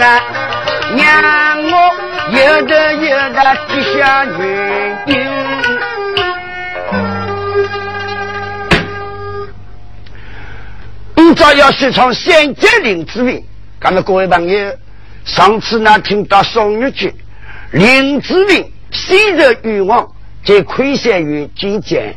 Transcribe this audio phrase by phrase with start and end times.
[0.00, 0.20] 啊，
[0.96, 1.72] 让我
[2.30, 3.38] 有的有的
[3.68, 4.00] 吉祥
[4.38, 4.42] 原
[5.06, 5.12] 因。
[11.34, 13.42] 照要是从三江林子名，
[13.80, 14.72] 刚才各位朋友，
[15.24, 17.12] 上次呢听到双月节。
[17.72, 20.06] 林志明昔日欲望，
[20.44, 22.14] 在亏欠于金钱，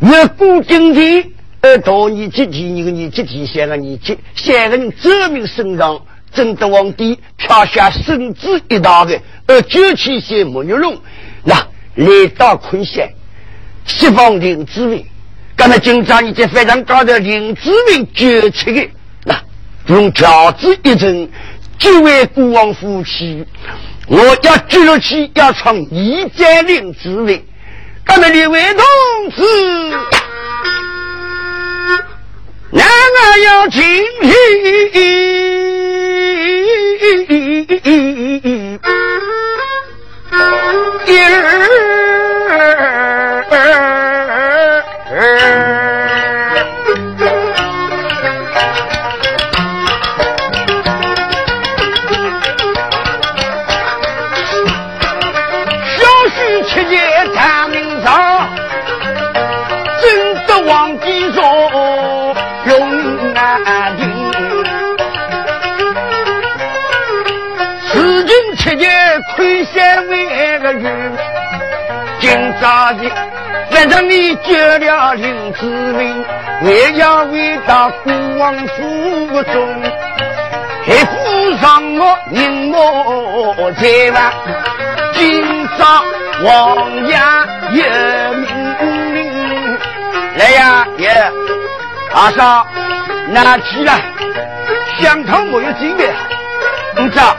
[0.00, 1.22] 越过今天
[1.60, 6.00] 而到你这第二个年纪第三个年纪，三个人证明身上，
[6.32, 11.00] 真德皇帝飘下圣旨一道的，而九七些木牛龙，
[11.44, 11.56] 那
[11.94, 13.08] 来到昆山，
[13.86, 15.04] 释放林志明。
[15.56, 18.88] 刚才今朝你在非常高的林志明救出的，
[19.24, 19.40] 那
[19.86, 21.28] 用条子一阵，
[21.78, 23.44] 就为国王夫妻。
[24.06, 27.44] 我要举了起，要创一战令之位。
[28.06, 28.82] 咱们两位同
[29.36, 29.42] 志，
[32.70, 33.68] 男儿要
[41.06, 41.57] 敬
[72.88, 73.10] 早的，
[73.70, 76.24] 反正你救了林志明，
[76.62, 79.82] 也要回到国王府中，
[80.86, 84.32] 还扶上我宁我在吧？
[85.12, 86.02] 今朝
[86.42, 87.14] 王爷
[87.72, 87.84] 有
[88.32, 89.78] 命令，
[90.38, 91.10] 来呀爷，
[92.14, 92.66] 阿嫂
[93.28, 94.00] 拿起来，
[94.98, 96.22] 香汤我有准备好，
[96.96, 97.36] 你知道，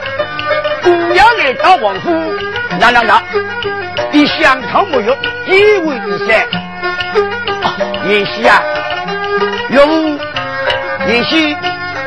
[0.84, 2.08] 姑娘来到王府，
[2.80, 3.22] 拿拿拿。
[4.10, 6.28] 比香肠没有一位以上。
[8.08, 8.60] 妍希啊，
[9.68, 10.18] 用
[11.06, 11.56] 妍希，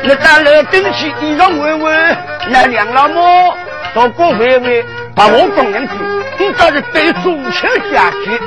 [0.02, 2.16] 那打了灯去衣裳换换，
[2.50, 3.54] 那梁老母
[3.94, 4.84] 到过微微
[5.14, 5.92] 把我供上去，
[6.38, 8.38] 你倒是对中秋下去。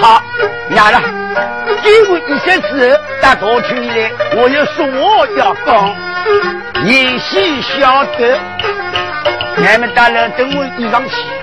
[0.00, 0.22] 好，
[0.68, 1.00] 拿了，
[1.82, 5.94] 一位以上之后打过去来，我有说话要讲。
[6.84, 8.38] 妍希晓得，
[9.66, 11.39] 俺们打了灯我衣裳去。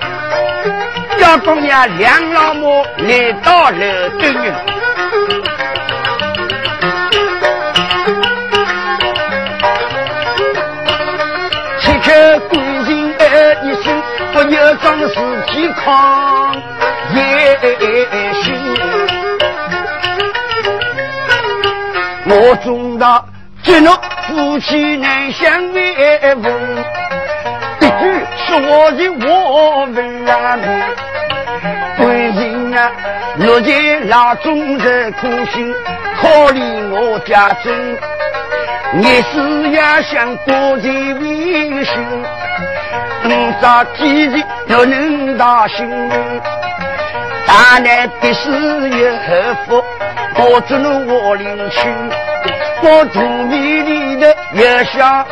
[1.18, 4.32] 小姑娘两老母来到楼顶，
[11.80, 13.22] 切切关心儿
[13.62, 14.02] 一声，
[14.32, 15.14] 不要仗自
[15.52, 16.54] 己扛
[17.14, 17.20] 也
[18.42, 18.46] 行。
[22.30, 23.26] 我中到
[23.62, 23.92] 这侬
[24.28, 26.52] 夫妻难相为逢，
[27.80, 27.90] 一句
[28.46, 30.58] 是我的我问啊。
[33.36, 35.74] 如今老总是苦心
[36.20, 36.60] 考虑
[36.90, 37.72] 我家中，
[39.00, 41.92] 日思夜想多在维修，
[43.24, 45.88] 五早几日又能到心。
[47.46, 48.50] 大难必死
[48.90, 49.84] 有后福？
[50.40, 51.88] 我只能我领去，
[52.82, 55.26] 我肚皮里的有小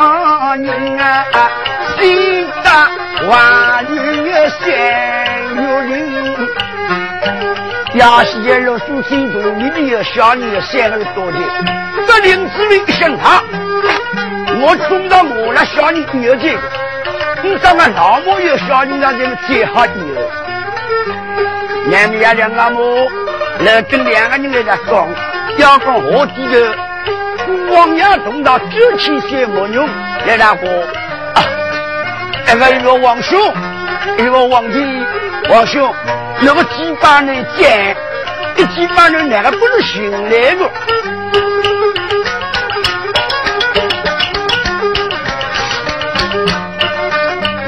[0.56, 1.26] 人啊，
[1.98, 2.88] 心大
[3.28, 4.64] 万日有三
[5.56, 6.75] 月零。
[7.96, 11.38] 亚西耶老鼠心中里面有小女有三个人多的，
[12.06, 13.42] 这林志明一想他，
[14.60, 16.60] 我中到我那小女没有这个，
[17.42, 20.30] 你找个老母有小女那就最好的了。
[21.90, 23.08] 俺们家两个母
[23.60, 25.08] 来跟两个人来在讲，
[25.56, 26.76] 要讲我记得
[27.74, 29.82] 王爷中到九千岁母牛
[30.26, 30.86] 来那个，
[32.52, 33.40] 一个一个王兄，
[34.18, 34.84] 一个王弟，
[35.48, 35.94] 王兄。
[36.40, 37.96] 那个几百人见，
[38.56, 40.70] 一几百人哪个不是寻来的？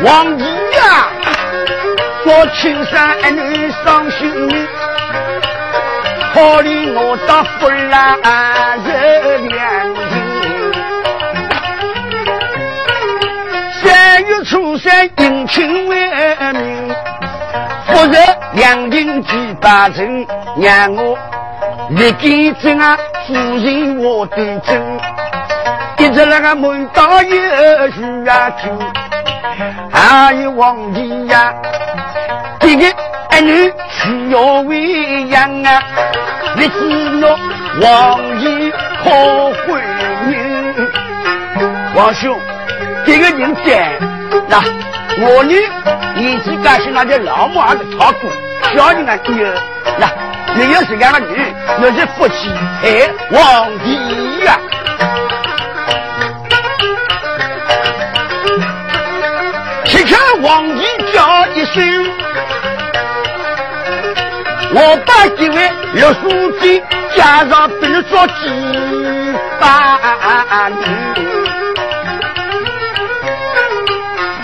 [0.05, 0.43] 王姨
[0.77, 1.09] 呀，
[2.23, 4.69] 说青山儿女伤心，
[6.35, 9.59] 考虑我当夫人人两
[13.83, 15.97] 三月初三迎亲为
[16.53, 16.95] 名。
[17.99, 18.21] 不是
[18.53, 19.31] 两军几
[19.61, 20.25] 百阵，
[20.61, 21.19] 让我
[21.91, 22.97] 立根正啊，
[23.27, 24.81] 夫人我的真。
[25.99, 28.69] 一这那个门当有主啊主，
[29.91, 31.53] 还有皇帝呀，
[32.61, 32.87] 这个
[33.31, 35.83] 儿女需要喂养啊，
[36.57, 37.37] 你知道
[37.83, 38.71] 王爷
[39.03, 39.11] 可
[39.67, 39.83] 会
[40.29, 40.37] 女？
[41.97, 42.39] 王兄，
[43.05, 43.99] 这个人在
[44.47, 44.63] 那，
[45.21, 45.55] 我女
[46.17, 48.29] 年纪刚是那些老母还是炒股，
[48.75, 49.55] 小人啊女儿
[49.99, 50.09] 那，
[50.55, 52.51] 你要是两个女，那是福气
[52.83, 54.59] 哎，皇帝呀。
[60.41, 61.83] 王爷叫一声，
[64.73, 66.81] 我把几位六书记
[67.17, 68.33] 加上给你做几
[69.59, 71.58] 把女。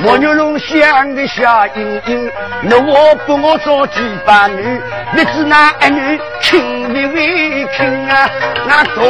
[0.06, 2.30] 我牛龙像个小英英，
[2.62, 4.80] 那我不我做几把女，
[5.12, 8.28] 你只那儿女亲为为亲啊，
[8.68, 9.02] 那多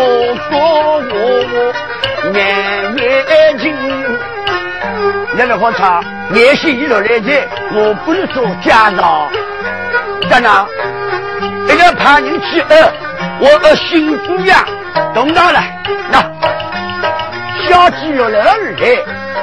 [0.51, 3.75] 过我年月轻。
[5.37, 9.29] 那个好唱，也许一路来接，我不是做家长，
[10.31, 10.69] 站长，
[11.69, 12.93] 一个怕人去饿，
[13.41, 14.65] 我的新姑娘
[15.13, 15.61] 懂到了，
[16.13, 16.23] 那
[17.69, 19.24] 小鸡肉来二来，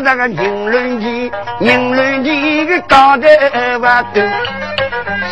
[0.00, 1.30] 那个银轮机，
[1.60, 3.26] 银轮机个高头
[3.80, 4.20] 瓦头，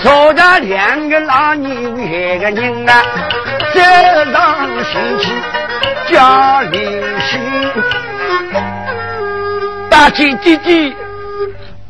[0.02, 3.02] 坐着两个老年一个人啊，
[3.72, 3.80] 这
[4.32, 5.32] 上星期
[6.12, 7.38] 家里去。
[9.88, 10.94] 大金弟弟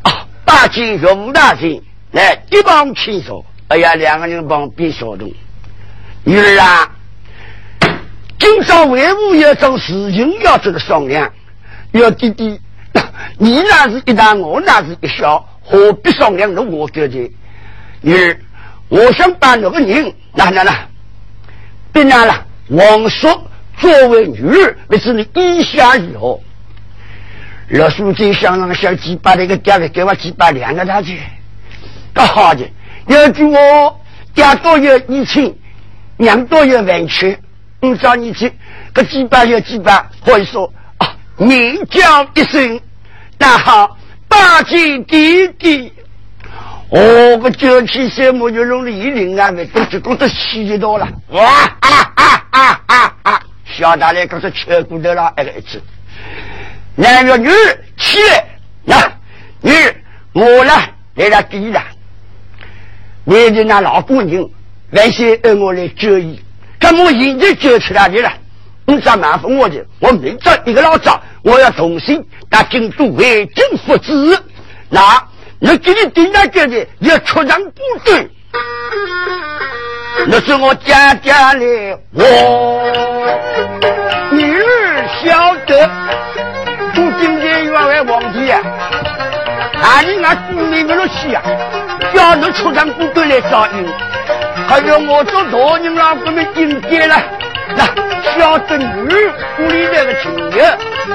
[0.03, 1.81] 啊，大金和吴大金
[2.11, 5.31] 来一帮亲手，哎呀，两个人帮别小动。
[6.23, 6.91] 女儿啊，
[8.37, 11.31] 今朝为务要做事情，要这个商量。
[11.93, 12.59] 要弟弟，
[13.37, 16.53] 你那是一大，我那是一小，何必商量？
[16.53, 17.31] 那我觉得，
[18.01, 18.39] 女儿，
[18.89, 20.87] 我想把那个人，那那那，
[21.91, 22.45] 别拿了。
[22.69, 23.27] 王叔
[23.77, 26.41] 作为女儿，那是你意下以后。
[27.69, 31.19] 老书记想让小鸡把那个爹给给我鸡巴两个他去，
[32.13, 32.65] 搞好的。
[33.07, 33.99] 要句我
[34.33, 35.53] 爹多有一千，
[36.17, 37.37] 娘多有委屈，
[37.79, 38.51] 不找你去，
[38.93, 42.79] 个鸡巴有鸡巴，可以说啊，名叫一声，
[43.37, 43.97] 那好，
[44.27, 45.93] 大吉弟弟。
[46.89, 51.07] 哦，个九七岁木就弄了一零啊，都只顾得气的多了。
[51.29, 51.43] 哇
[51.81, 53.41] 啊啊啊啊啊！
[53.65, 55.81] 小大来可是吃骨头了，挨个一次。
[56.95, 57.49] 男个女
[57.97, 58.45] 起来，
[58.85, 58.95] 那
[59.61, 59.71] 女
[60.31, 60.71] 我呢
[61.15, 61.83] 来了第一了，
[63.25, 64.49] 为的那老姑娘
[64.91, 66.41] 来先让我来救伊，
[66.79, 68.31] 这么现在救出来的了，
[68.85, 69.85] 你咋麻烦我的？
[69.99, 74.37] 我明早一个老早，我要重新打京都为政府旨，
[74.89, 75.23] 那
[75.59, 78.29] 你给你顶那个的要出场部队，
[80.27, 81.65] 那是我家家的
[82.13, 82.83] 我
[84.31, 85.89] 女儿晓得。
[87.19, 88.61] 今天又要皇帝啊！
[89.81, 91.43] 哪里俺姑妹们都去啊？
[92.13, 93.87] 叫你出场部队来找你，
[94.67, 97.15] 还有我做大人老姑们应接了。
[97.75, 97.85] 那
[98.37, 98.85] 晓得女
[99.59, 100.63] 屋里那个亲友，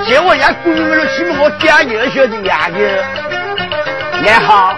[0.09, 2.79] 叫我家姑妹们都去，我家有小的牙的。
[4.25, 4.75] 也好，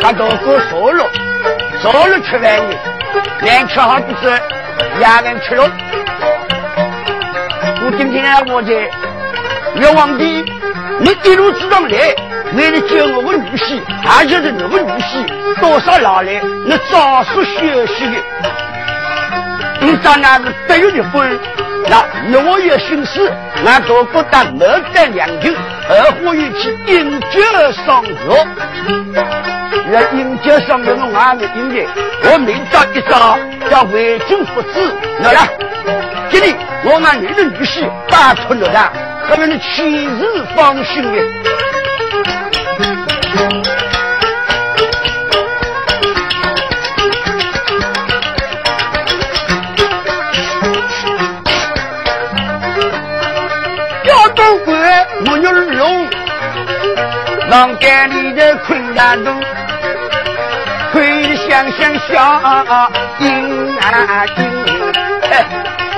[0.00, 1.04] 他都过收入，
[1.82, 2.74] 收入吃饭的，
[3.42, 4.40] 连吃好不是，
[4.98, 5.70] 两人吃了。
[7.84, 8.88] 我今天我在。
[9.80, 10.44] 要皇帝，
[10.98, 12.14] 你一路之上来，
[12.54, 18.16] 为了救我的女婿，还晓得我的女婿多少劳累，你早说休息的。
[19.88, 21.40] 你咱那是得有的分，
[21.88, 23.32] 那那我有心思，
[23.64, 25.50] 俺都不得没得两酒，
[25.88, 27.40] 二话一起饮酒
[27.86, 28.46] 赏月。
[29.90, 31.86] 那饮酒上学我还没应的，
[32.24, 33.38] 我明朝一早
[33.70, 35.40] 要为政府旨，来了。
[36.30, 36.54] 今天
[36.84, 38.92] 我俺女的女婿打出了他。
[39.30, 41.18] 他们的妻子放心的，
[57.58, 59.34] 房间里的困难中，
[60.92, 62.40] 亏得想想笑，
[63.18, 64.24] 阴啊，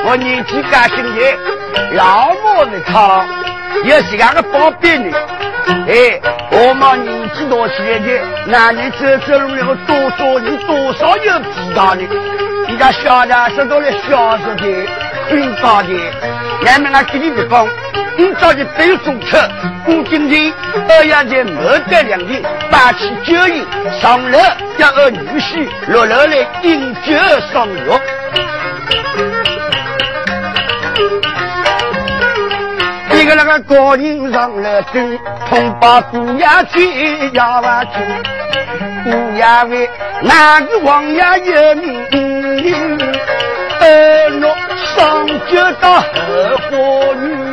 [0.07, 1.21] 我年纪大，兄弟。
[1.93, 3.27] 老母的他，
[3.85, 5.15] 也是俺个宝贝呢。
[5.87, 6.19] 哎，
[6.51, 12.01] 我嘛年纪大些的，男人走走路那个多少人多少有知道的，
[12.69, 14.89] 人家晓得是到了小时的，
[15.29, 15.93] 很高的，
[16.65, 17.69] 俺们俺给你比方。
[18.17, 19.39] 今朝的北中车，
[19.85, 20.53] 古今天
[20.89, 23.65] 二爷在莫得两人，八起酒宴，
[24.01, 24.39] 上楼
[24.79, 27.13] 要和女婿落楼来饮酒
[27.53, 28.01] 赏月。
[33.19, 37.93] 一个那个高人上了阵，同把姑爷去压完去，
[39.05, 39.91] 姑爷为
[40.23, 42.99] 哪个王爷有名？
[43.81, 44.55] 二诺
[44.95, 46.05] 上酒到后
[46.71, 46.77] 花
[47.15, 47.50] 园。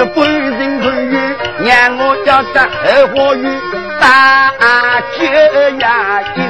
[0.00, 1.20] 有半人半月，
[1.58, 3.44] 让我要在后花园
[4.00, 4.50] 打
[5.18, 5.26] 酒
[5.78, 6.40] 呀饮。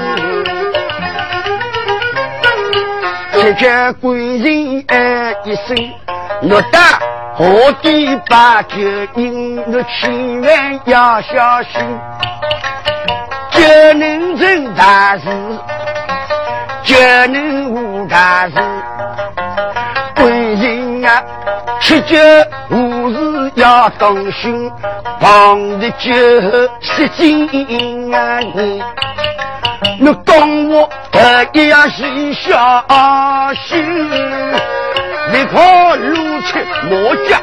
[3.32, 5.76] 只见贵人哎一声，
[6.42, 7.00] 我打
[7.34, 8.76] 何地把酒
[9.16, 9.60] 饮？
[9.66, 11.98] 我千万要小心，
[13.50, 13.58] 酒
[13.94, 15.26] 能成大事，
[16.84, 16.96] 酒
[17.32, 18.54] 能无大事。
[22.10, 23.30] 贵人啊，吃酒无。
[23.56, 24.70] 要当心，
[25.20, 26.12] 放的酒
[26.80, 28.38] 是金啊！
[28.38, 28.82] 你，
[29.98, 32.84] 你讲我得一要细小
[33.66, 33.84] 心，
[35.32, 37.40] 你可如此莫讲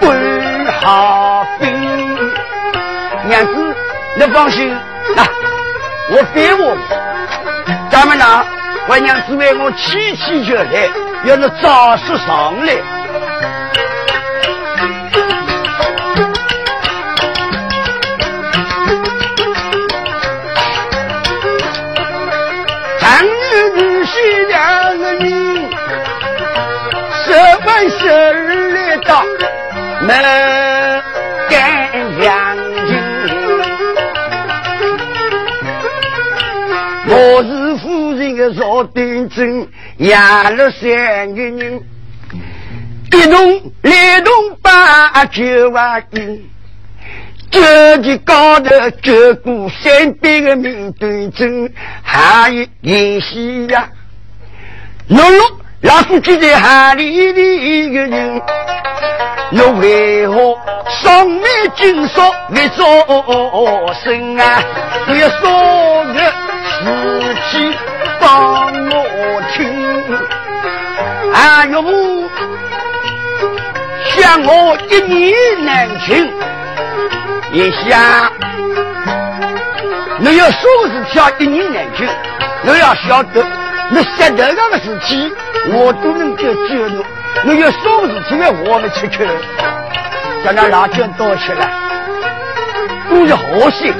[0.00, 0.06] 不
[0.82, 1.66] 好兵。
[3.28, 3.74] 娘子，
[4.16, 4.70] 你放心，
[5.16, 5.26] 啊，
[6.10, 6.76] 我别我，
[7.90, 8.44] 咱们呢，
[8.88, 10.88] 我娘子为我起起酒来，
[11.24, 12.97] 要你早些上来。
[30.08, 30.16] 门
[31.50, 32.98] 干将军，
[37.08, 41.82] 我是夫人的赵端正，养了三个人，
[43.12, 46.48] 一同连同把酒万斤，
[47.50, 48.70] 这的高头
[49.02, 49.12] 走
[49.44, 51.70] 过三百个名端正，
[52.02, 53.90] 还有演戏呀，
[55.10, 55.67] 碌碌。
[55.82, 58.42] 老夫住在海里的一个人，
[59.52, 60.58] 我为何
[60.90, 61.44] 双面
[61.76, 62.84] 紧锁没做
[64.02, 64.60] 声啊？
[65.06, 66.18] 要说个
[66.64, 67.72] 事情
[68.20, 69.58] 帮我听。
[71.32, 71.84] 哎哟，
[74.16, 75.32] 想我一年
[75.64, 76.28] 难请，
[77.52, 78.32] 一想
[80.18, 82.08] 你要说是挑一年难请，
[82.62, 83.44] 你要晓得
[83.90, 85.32] 你舌头上的事情。
[85.70, 87.04] 我都能够救你，
[87.44, 89.26] 你有什么事情要我们吃去？
[90.42, 91.68] 叫那辣椒多起来，
[93.10, 93.92] 都是好心。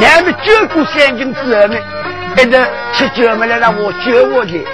[0.00, 1.76] 俺们救过三军之后呢，
[2.38, 4.66] 一直吃酒么来让我救我去，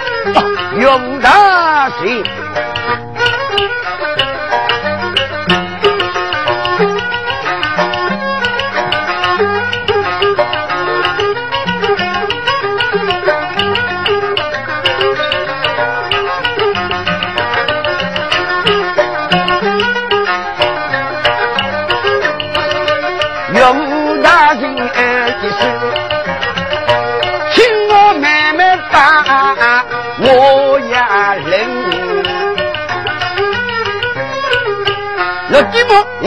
[0.79, 2.23] 永大谁？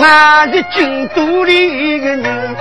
[0.06, 2.56] 俺是京都里一个人，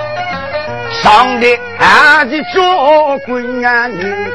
[1.03, 1.47] 上的
[1.77, 4.31] 还是做官人。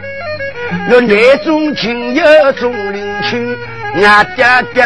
[0.93, 3.59] 我内中亲友重领情，
[4.00, 4.85] 俺爹爹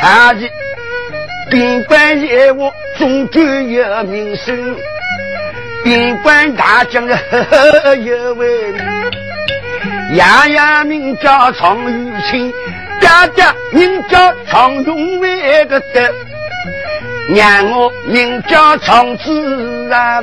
[0.00, 0.48] 还是
[1.50, 4.76] 边关业务总管有名声，
[5.82, 7.18] 边关大将的
[7.96, 8.80] 有威名。
[10.12, 12.52] 爷爷名叫常玉清，
[13.00, 16.14] 爹爹名叫常永伟个的。
[17.34, 20.20] 让我名叫长子啊！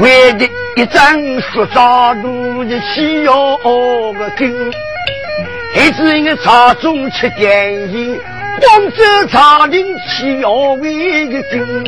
[0.00, 4.52] 为的一张塑造路的西药个根，
[5.72, 8.20] 还是一个朝中吃点心，
[8.60, 11.84] 广州朝廷西药为个根。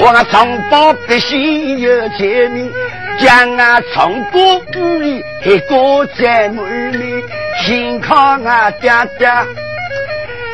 [0.00, 2.72] 我那长保百姓有钱命，
[3.20, 7.24] 将啊唱歌不离，一个在门里，
[7.64, 9.28] 心靠啊爹爹。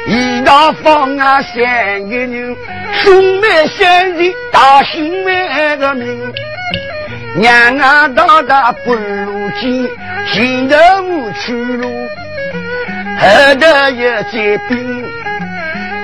[0.06, 2.56] 一道房啊三个人，
[3.02, 6.32] 兄妹三人大心为个命。
[7.36, 9.88] 娘啊大大不如前，
[10.30, 11.88] 前头无去路，
[13.18, 15.02] 后头又在兵。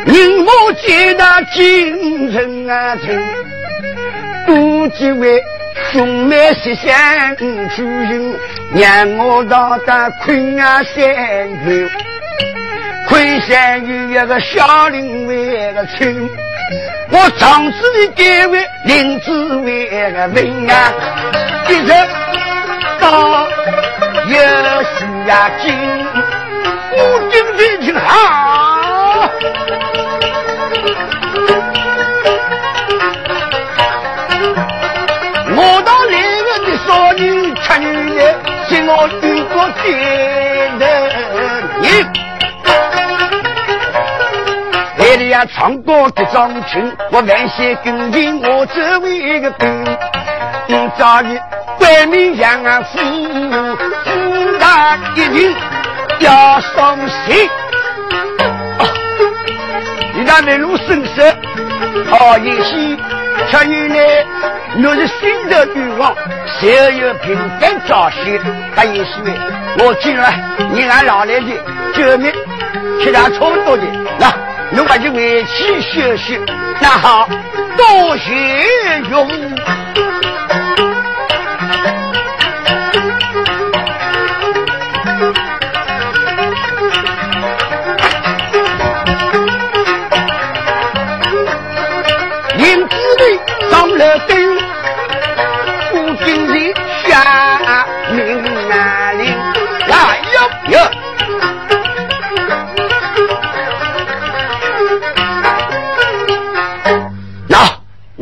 [0.07, 3.23] 人我见那精神啊成，
[4.47, 5.43] 不几位
[5.93, 8.35] 兄妹十三出行，
[8.75, 11.89] 让我大大困啊三月，
[13.11, 16.31] 困三月一个小林为个亲，
[17.11, 20.93] 我长子的爹为林子为个文啊，
[21.69, 21.93] 一直
[23.01, 23.49] 到
[24.29, 24.39] 有
[24.85, 24.95] 时
[25.27, 25.67] 呀金，
[26.93, 26.99] 我
[27.33, 29.29] 今天听好。
[35.57, 36.15] 我到来
[36.45, 38.21] 个的少女吃女人，
[38.69, 39.85] 是我遇过最
[40.79, 40.83] 的
[41.83, 42.30] 人。
[45.41, 49.85] 呀，唱歌的张群，我万些跟进我这位一个兵。
[50.67, 51.39] 你早日
[51.81, 52.99] 外面养啊父
[54.05, 55.57] 父大一定
[56.21, 57.49] 要伤心。
[60.15, 61.23] 你那门路深色，
[62.11, 62.99] 哦，也许
[63.51, 64.27] 吃女人。
[64.77, 66.15] 若是心头欲望，
[66.61, 68.39] 谁有平淡朝夕？
[68.77, 69.11] 他也是
[69.79, 70.39] 我进来，
[70.71, 71.47] 你俺老来的
[71.95, 72.31] 救命，
[73.03, 73.83] 其他差不多的。
[74.19, 74.33] 那，
[74.73, 76.41] 侬把就回去休息。
[76.81, 77.29] 那好，
[77.77, 78.33] 多谢
[79.11, 79.29] 用。
[92.57, 94.19] 林子里上了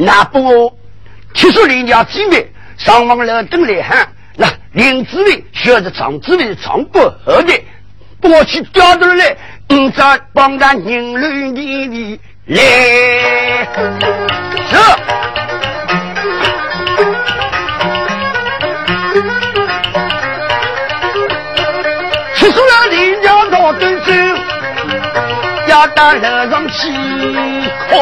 [0.08, 0.72] 那不，
[1.34, 7.52] 七十人家姊妹上望楼等来喊，那林子伟学着张子伟唱歌后的，
[8.18, 9.36] 过去调头来，
[9.68, 12.58] 你在帮他人类里里来，
[14.66, 14.78] 是。
[22.34, 24.12] 七十了人家到登州，
[25.66, 26.88] 要到楼上去
[27.90, 27.94] 可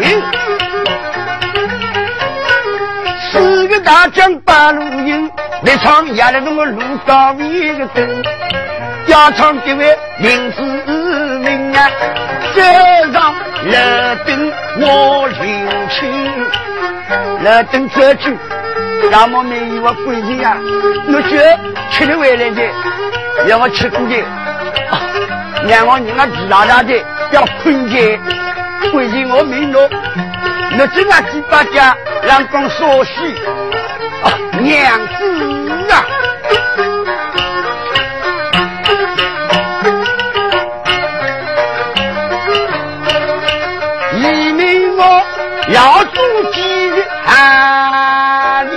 [0.00, 0.22] 人。
[4.14, 5.30] 江八路营，
[5.62, 8.22] 来唱压了那个路高一个灯，
[9.06, 11.90] 要唱这位林子明啊，
[12.54, 12.62] 这
[13.12, 16.10] 上乐灯我领情，
[17.42, 18.36] 乐灯这句，
[19.10, 20.56] 那么没有我规矩啊，
[21.08, 21.58] 我这
[21.90, 22.62] 吃的回来的，
[23.46, 24.16] 让我吃过的，
[25.68, 26.92] 让我人家知道他的
[27.30, 28.20] 要困觉，
[28.92, 29.88] 规矩我没弄，
[30.76, 33.10] 那这那几百家让公说戏。
[34.60, 35.20] 娘子
[35.90, 35.92] 啊，
[44.14, 45.00] 一命我
[45.68, 46.16] 要做
[46.52, 48.62] 几日啊？
[48.64, 48.68] 你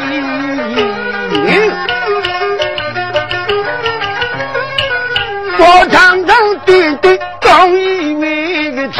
[5.58, 8.98] 我长长短短讲一为个情，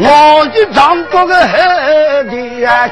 [0.00, 1.46] 我就唱过个好
[2.24, 2.88] 的啊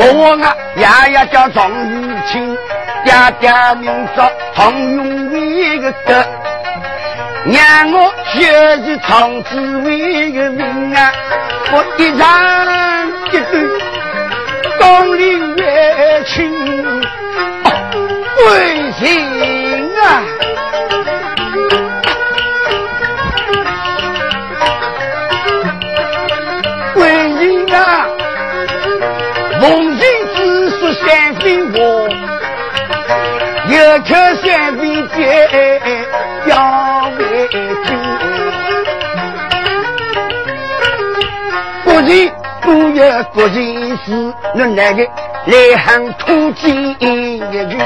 [0.00, 2.56] 我啊，爷爷叫张玉清，
[3.04, 6.24] 爹爹名叫唐永伟个哥，
[7.46, 8.46] 让我学
[8.84, 11.12] 习长子为个名啊！
[11.72, 12.26] 我一唱
[13.26, 13.66] 一对，
[14.78, 16.52] 当领月清，
[18.36, 20.22] 贵姓啊！
[33.70, 35.80] 有口三分爹
[36.46, 36.52] 要
[37.18, 37.86] 为君，
[41.84, 42.10] 国人
[42.62, 43.56] 都有国人
[44.04, 44.06] 事，
[44.54, 45.06] 那那个
[45.46, 47.78] 来喊土金一句，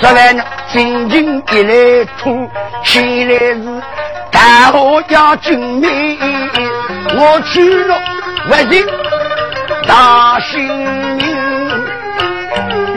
[0.00, 2.48] 说完了金军一来土，
[2.84, 3.62] 起来是
[4.30, 6.18] 大河要军民，
[7.16, 8.00] 我去了
[8.50, 8.86] 为人
[9.86, 11.27] 大兴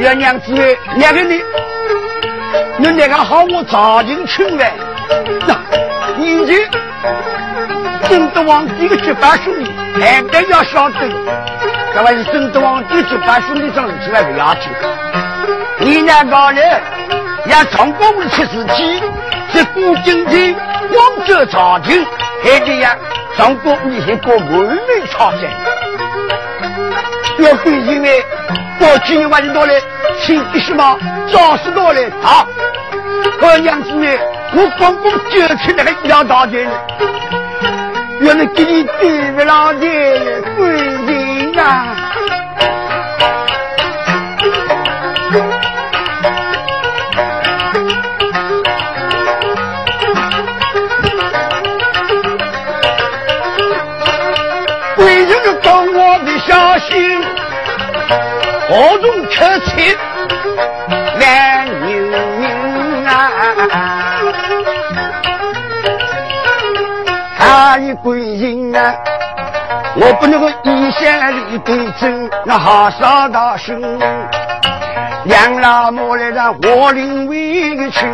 [0.01, 0.03] 民。
[0.03, 1.41] 要娘子哎，两个你，
[2.77, 4.73] 你那个好，我早进去来。
[5.47, 5.55] 那，
[6.17, 6.53] 你就
[8.09, 10.97] 真的往这个结拜兄弟，还得要晓得，
[11.93, 14.63] 这还是真的往一直把兄弟长出来不要紧。
[15.79, 16.81] 你那个人
[17.45, 18.99] 要成功的七十七，
[19.53, 20.55] 是古今的
[20.89, 22.03] 王者朝廷，
[22.43, 22.97] 还得呀，
[23.37, 25.49] 中国你是个文明朝鲜。
[27.39, 28.09] 要规定呢，
[28.81, 29.75] 过去你晚上到来，
[30.19, 30.97] 请必须嘛，
[31.31, 32.47] 早时到来好。
[33.39, 34.07] 我娘子呢，
[34.55, 36.67] 我公公就去那个要大钱，
[38.21, 39.79] 原来给你对不老的
[40.57, 41.95] 贵人啊。
[54.97, 57.20] 为什么讲我的小心？
[58.71, 59.97] 何种客气
[61.19, 61.91] 难牛
[62.39, 63.11] 命啊！
[67.37, 68.95] 他一归人啊，
[69.97, 73.77] 我不能够一向里对阵那好少大兄，
[75.25, 78.07] 两老母来让我领为个亲，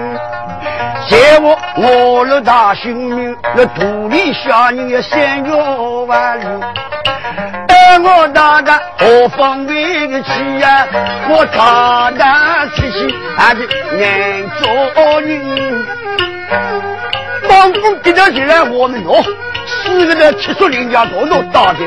[1.07, 5.55] 借我我了大性命，那土里小人要先要
[6.07, 6.45] 万里。
[7.99, 10.29] 我大大何方为个气
[10.59, 10.87] 呀？
[11.29, 15.85] 我大大出息还是难做人。
[17.49, 19.23] 帮夫给他起来，我们哦，
[19.83, 21.79] 四个人七十人家都都打的。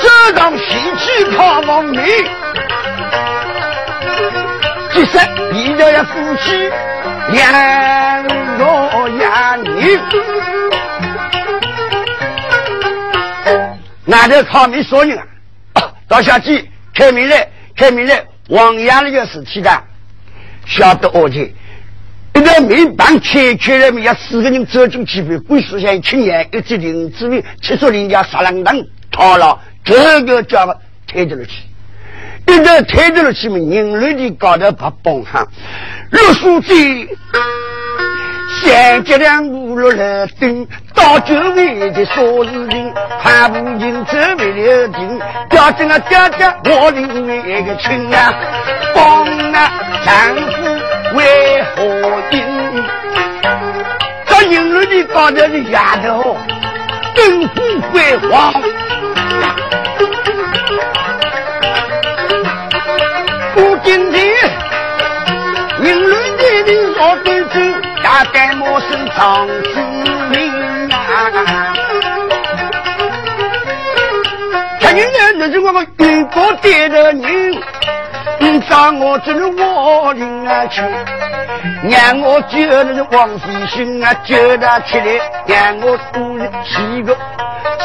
[0.00, 0.64] 这张喜
[0.98, 2.02] 气怕亡命。
[4.96, 5.18] 其实
[5.52, 6.70] 一定要夫妻
[7.30, 8.22] 两
[8.56, 10.00] 若养女，
[14.06, 15.18] 那就靠你说人
[15.74, 15.92] 啊！
[16.08, 19.70] 到下去开门来，开门来，王阳那个事体的，
[20.64, 21.54] 晓得我去。
[22.32, 30.74] 一个门板开开了，要四个人走进去，被鬼死像青年一只林子里七十人家杀人灯塌了，这个叫
[31.06, 31.52] 推着了去。
[32.46, 35.46] 一个推着了去嘛，人类的高头把崩上，
[36.10, 37.08] 六书记
[38.62, 48.32] 三结两五六来登，到九位的说事情，看不行走为了定，表真啊家家我领为个亲啊，
[48.94, 49.72] 帮啊
[50.04, 51.84] 丈夫为何
[52.30, 52.44] 因？
[54.26, 56.36] 这人类的高头的丫头，
[57.14, 57.54] 灯火
[57.90, 58.52] 辉煌。
[68.16, 69.74] 子，大概陌生长知
[70.30, 70.96] 名啊。
[74.80, 77.20] 看人家那是我们遇过的人，
[78.38, 80.80] 你找我只能我领啊去，
[81.90, 87.14] 让我觉得王飞心啊，觉得起来让我多几个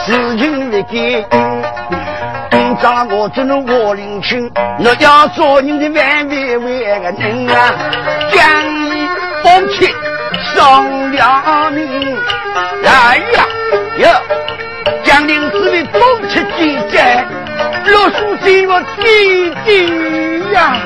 [0.06, 1.26] 事情来给。
[2.82, 7.74] 让我只能我领情，我要做人的万万万个人啊！
[8.32, 9.08] 将义
[9.44, 9.94] 放弃
[10.62, 12.16] 丧良民，
[12.86, 13.48] 哎呀
[13.98, 14.22] 呀！
[15.04, 17.26] 将领子为放弃几节，
[17.84, 20.78] 若书记我弟弟呀！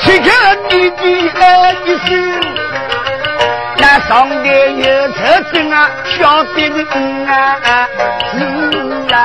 [0.00, 0.30] 乞求
[0.68, 2.10] 弟弟爱一生。
[4.08, 5.18] 上边有车
[5.50, 7.88] 子啊，下边的嗯啊
[8.30, 8.36] 自
[9.08, 9.16] 然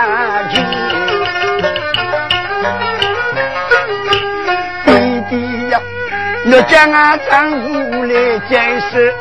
[6.54, 8.14] 我将俺丈夫来
[8.50, 8.60] 解
[8.92, 9.14] 释，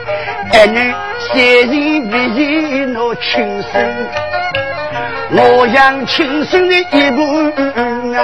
[0.52, 1.70] 还能写人
[2.10, 3.72] 为人我亲生，
[5.30, 7.22] 我像亲生的一部
[8.16, 8.18] 啊，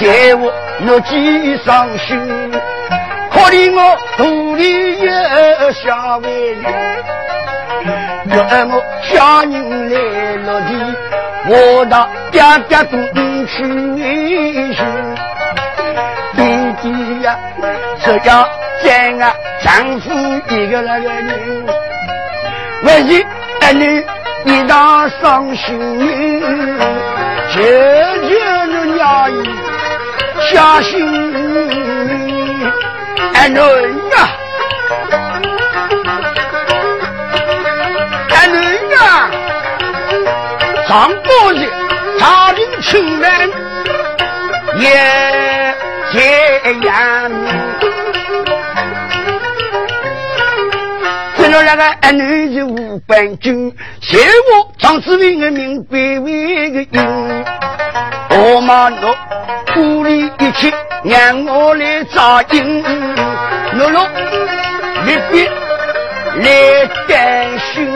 [0.00, 0.50] 在我
[0.86, 2.18] 我记上心。
[3.30, 3.78] 可怜我
[4.16, 6.26] 肚里有小孩
[6.64, 6.68] 儿，
[8.30, 9.52] 要我家人
[9.90, 9.94] 来
[10.46, 10.70] 落地，
[11.48, 11.52] 我
[11.86, 13.52] 到爹爹东去。
[18.24, 18.48] 要
[18.82, 20.10] 见啊丈夫
[20.48, 21.66] 一个那个人，
[22.84, 23.22] 万一
[23.60, 24.04] 儿女
[24.44, 25.78] 一旦伤心，
[27.50, 28.30] 求求
[28.66, 29.34] 你娘姨
[30.50, 30.92] 下心。
[33.34, 33.58] 儿女
[34.14, 34.16] 啊，
[38.28, 38.56] 儿女
[38.96, 39.00] 啊，
[40.86, 40.90] 上
[41.24, 41.56] 过日
[42.18, 43.30] 家庭清淡
[44.76, 44.86] 也
[46.12, 46.18] 这
[46.86, 47.30] 样，
[51.36, 57.44] 只了那个儿女是无关军，谢我张志明的名归为个因。
[58.28, 59.14] 我妈诺
[59.72, 60.72] 鼓励一切
[61.04, 62.82] 让我来扎营，
[63.74, 64.06] 诺诺
[65.06, 65.50] 立边
[66.36, 67.88] 来担心，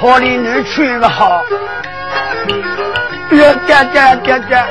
[0.00, 1.44] 好里你去不好，
[3.30, 4.66] 要干干干干，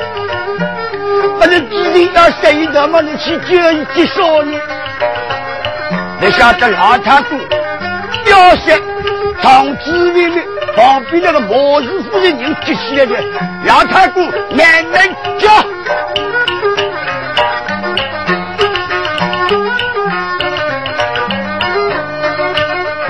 [1.38, 4.58] 把这指定要杀一个嘛，你去救一接少呢？
[6.20, 7.38] 你晓得老太公
[8.26, 8.72] 要杀
[9.42, 10.42] 长子妹妹。
[10.76, 13.14] 旁边那个毛师傅的人接起来的，
[13.64, 15.48] 老太公慢慢叫。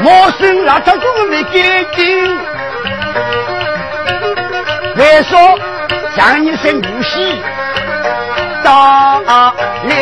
[0.02, 2.38] 毛生老太公没干净，
[4.96, 5.38] 为啥
[6.14, 7.34] 像一身女婿
[8.64, 9.20] 到
[9.84, 9.94] 来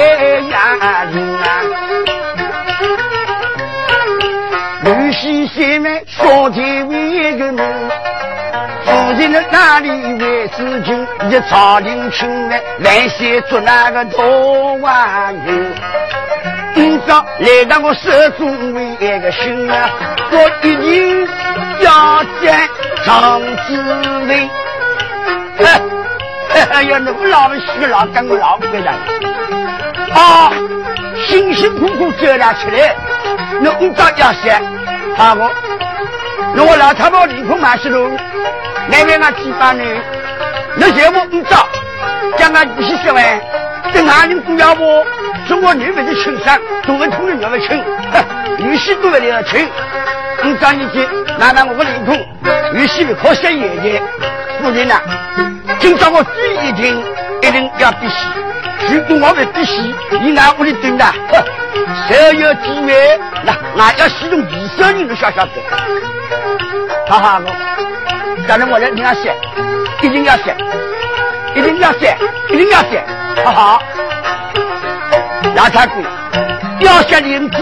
[0.49, 1.45] 呀人啊？
[4.85, 7.65] 女婿先来说天为一个名，
[8.85, 11.07] 父亲的哪里为知情？
[11.29, 15.75] 一朝廷请来，来先做那个多万人。
[16.75, 19.91] 今朝来到我手中为一个心啊，
[20.31, 21.29] 我一定
[21.81, 22.69] 要见
[23.05, 23.77] 张志
[24.29, 24.49] 伟。
[26.71, 28.93] 哎呀，那个老虚老跟我老不得了
[30.15, 30.53] 啊！
[31.27, 32.95] 辛辛苦苦走了起来，
[33.61, 34.61] 那五朝要写。
[35.17, 35.51] 好我，
[36.55, 38.11] 那我老太婆离婚蛮些喽，
[38.89, 40.01] 那边俺几百人，
[40.77, 41.69] 那节目不早，
[42.39, 43.41] 将俺一起说完，
[43.93, 45.05] 等俺人不要我，
[45.47, 48.25] 说我女儿的亲生，都会同人要不亲，哼，
[48.59, 49.69] 女婿都为了亲，
[50.43, 51.07] 你早一句，
[51.39, 52.19] 难道我不离婚？
[52.73, 54.03] 女婿可惜爷爷，
[54.61, 55.01] 夫人呐，
[55.81, 57.05] 今朝我注意一听，
[57.43, 61.45] 一定要必须，如果我不必须，你拿屋里蹲的，哼。
[62.09, 63.21] 谁有机会？
[63.45, 65.53] 那俺要使用二手人都晓晓得。
[67.09, 67.53] 哈哈，我，
[68.47, 69.35] 反正我来你要写，
[70.01, 70.57] 一定要写，
[71.55, 72.17] 一定要写，
[72.49, 73.03] 一定要写。
[73.45, 73.83] 哈哈，
[75.55, 76.03] 老太公
[76.81, 77.59] 要写领子，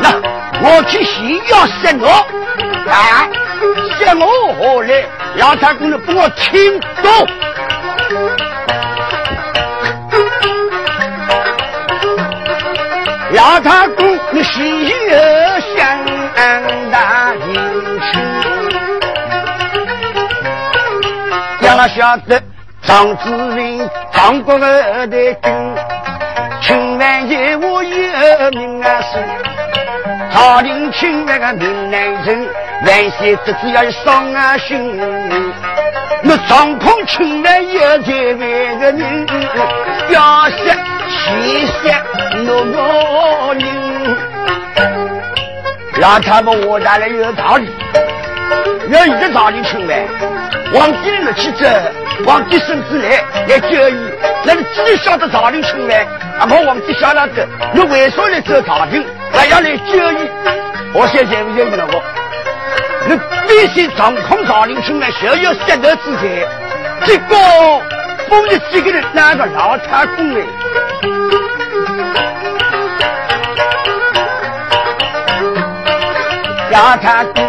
[0.00, 0.10] 那
[0.62, 2.08] 我去写要写我，
[2.90, 3.28] 啊，
[3.98, 5.04] 写我何来？
[5.36, 7.26] 老太公，你帮我听懂。
[13.32, 14.90] 老太公，你心有
[15.76, 16.04] 相
[16.90, 17.54] 大英
[18.12, 18.22] 雄，
[21.62, 22.40] 要晓得
[22.82, 25.74] 张子云张国二代军，
[26.62, 29.18] 请问业务有名啊是，
[30.32, 32.46] 朝廷请那个闽南人，
[32.86, 35.00] 万岁这只要上啊心，
[36.22, 39.26] 那张孔请问有这位个人，
[40.10, 40.94] 要想。
[41.06, 41.94] 谢谢
[42.46, 43.66] 我我领，
[45.98, 47.70] 让他们我家来有道理，
[48.90, 50.06] 要一个道理出来，
[50.72, 51.66] 皇帝的去走，
[52.26, 54.10] 皇帝孙子来来救你，
[54.44, 56.06] 那你自己晓得道理出来，
[56.38, 60.28] 啊，我皇帝晓得的，你为啥来走朝廷，还要来救你？
[60.92, 62.02] 我现在不愿意了，我，
[63.06, 66.22] 你必须掌控朝廷出来，需要有三德之才，
[67.06, 67.36] 结果
[68.28, 70.44] 封你几个人那个老太公嘞？
[76.70, 77.44] 家产多，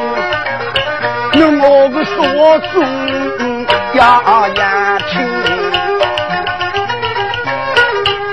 [1.33, 2.73] 那我个说中
[3.93, 4.57] 要眼
[5.09, 5.13] 听，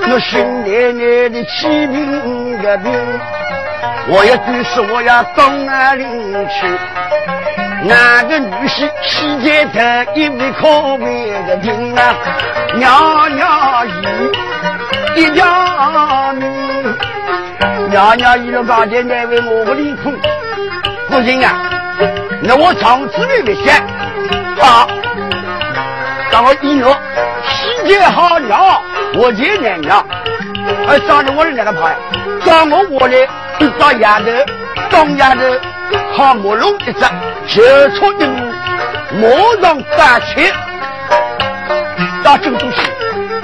[0.06, 0.30] 那新
[0.64, 2.92] 奶奶的起名个名，
[4.08, 6.66] 我要对说我要到哪里去？
[7.84, 12.14] 哪个女婿七节的一位可为的名啊？
[12.74, 16.48] 娘娘姨，一家命，
[17.90, 20.12] 娘娘姨了刚才那位我不离苦。
[21.08, 21.58] 夫人啊，
[22.42, 23.74] 那我长子妹妹先
[24.60, 24.86] 啊，
[26.30, 26.96] 让我一诺，
[27.48, 28.82] 喜结好娘，
[29.14, 30.06] 我接娘娘，
[30.88, 31.96] 而长着我的那个牌，
[32.44, 33.16] 长我我的
[33.58, 34.26] 一张丫头，
[34.90, 35.40] 当丫头，
[36.14, 37.04] 好木龙一只，
[37.48, 38.26] 就出的
[39.14, 39.28] 马
[39.60, 40.52] 上打去，
[42.24, 42.90] 到郑州去，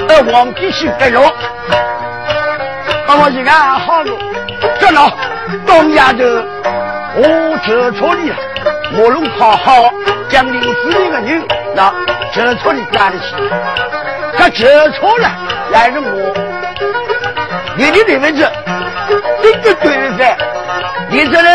[0.08, 1.22] 而皇帝去白肉，
[3.06, 4.10] 把我一看好了，
[4.80, 5.12] 这了
[5.66, 6.24] 当丫头。
[7.20, 8.36] 我走错了，
[8.96, 9.92] 我龙好好
[10.28, 11.42] 将林子一个人，
[11.74, 11.90] 那
[12.32, 13.34] 走错了干得起。
[14.36, 15.28] 他走错了，
[15.72, 16.32] 来着我，
[17.76, 18.48] 你的名字，
[19.42, 20.36] 这个对饭，
[21.10, 21.48] 你这里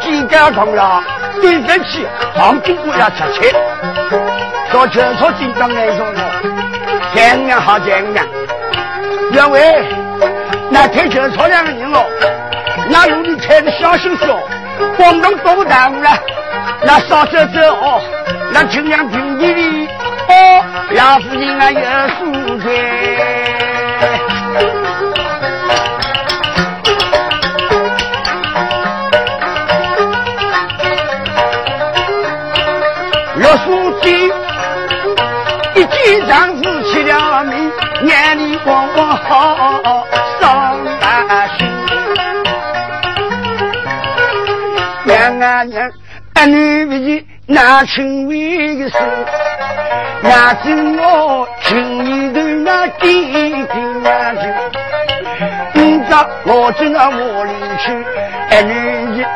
[0.00, 1.02] 几杆同了，
[1.40, 3.54] 对饭去，黄金我要出去。
[4.70, 6.20] 说走错紧张来说呢，
[7.14, 8.26] 这样好这样，
[9.32, 9.84] 两位，
[10.70, 12.04] 那天走错两个人哦。
[12.88, 14.26] 那路里开的小心些，
[14.96, 16.10] 广东多不耽误了。
[16.82, 18.00] 那少走走哦，
[18.52, 19.88] 那尽量平地里
[20.28, 21.80] 哦，老夫人啊有
[22.16, 22.66] 素菜。
[35.76, 37.70] 一见丈夫起了名，
[38.08, 40.06] 眼里光光好
[40.40, 40.74] 伤
[41.58, 41.68] 心。
[45.04, 45.90] 娘啊娘，
[46.34, 48.96] 儿女不是那亲为的事，
[50.22, 53.62] 那真我情里头那弟弟
[54.08, 57.52] 啊就，你找我进那屋里
[57.84, 57.92] 去，
[58.50, 59.26] 儿女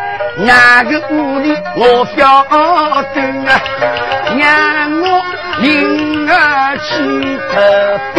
[0.47, 3.61] 哪个屋里我晓得啊？
[4.39, 5.23] 让我
[5.61, 8.19] 领儿去特兵，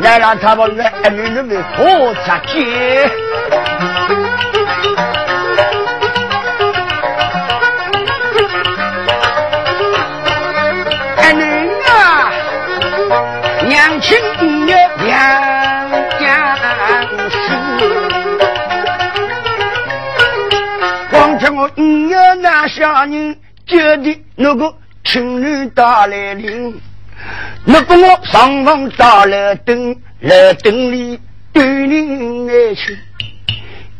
[0.00, 2.58] 来让他们来儿女们喝茶酒。
[11.16, 11.42] 儿女
[11.86, 12.32] 啊，
[13.68, 14.18] 娘亲
[14.66, 15.08] 也两
[16.22, 16.28] 样
[17.30, 17.36] 事。
[21.10, 23.38] 光听我女儿那小人。
[23.64, 26.80] 觉得那个情侣打来临，
[27.64, 31.18] 那个我上房打来灯，来灯里
[31.52, 32.96] 对你爱情，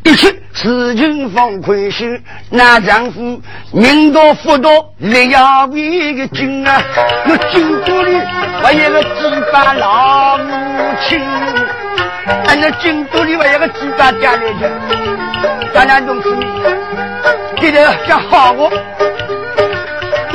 [0.05, 2.23] 一切事情放宽心。
[2.51, 6.81] 那丈夫名多福多，力要为个精啊！
[7.27, 8.17] 我京都里
[8.63, 10.53] 还有个鸡巴老母
[11.09, 11.21] 亲，
[12.47, 14.73] 俺那京都里还有个鸡巴家里人，
[15.75, 16.29] 咱俩东西，
[17.61, 18.71] 记得讲好我。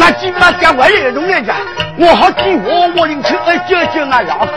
[0.08, 1.54] 那鸡巴家外人弄来着，
[1.98, 4.48] 我好记我我领去二舅舅那老虎。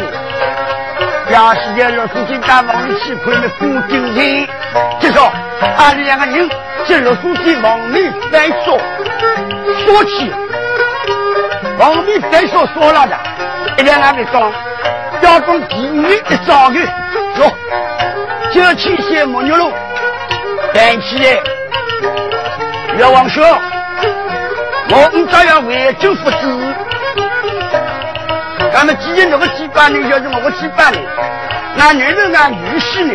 [1.29, 4.47] 表示要老书记大王去看那古丁人，
[5.01, 5.29] 就说
[5.77, 6.49] 俺两个人
[6.87, 8.79] 这老书记王梅再说
[9.85, 10.33] 说起，
[11.81, 13.19] 王梅再说说了的，
[13.79, 14.53] 一两俺们讲，
[15.21, 16.89] 要从地狱一早去，
[17.35, 17.53] 说
[18.53, 19.73] 就去些木牛肉，
[20.73, 21.41] 带起来，
[23.01, 23.45] 要往说。
[24.93, 26.37] 我们照样为政府子，
[28.73, 31.01] 咱们既然那个几百年，就是我个几百年，
[31.77, 33.15] 那女人啊，女婿呢？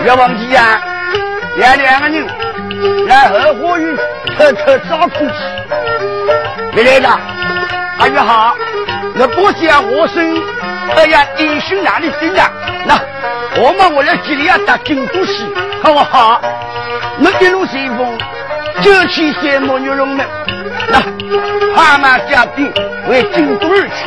[0.00, 0.80] 不要忘记啊，
[1.56, 2.24] 两两个人
[3.08, 3.96] 来后花园
[4.38, 5.34] 偷偷找空气。
[6.74, 7.08] 没来的，
[7.98, 8.54] 阿姨好，
[9.14, 10.42] 那不讲我生，
[10.94, 12.52] 哎呀，英雄哪里生啊？
[12.86, 12.94] 那
[13.60, 15.44] 我们我来这里要打京都戏，
[15.82, 16.40] 好不好？
[17.18, 18.16] 那一路顺风。
[18.86, 20.24] 九七三木牛龙呢，
[20.88, 21.00] 那
[21.74, 22.72] 蛤蟆家兵
[23.08, 24.06] 为京都而去。